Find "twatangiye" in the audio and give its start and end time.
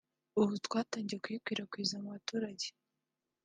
0.65-1.17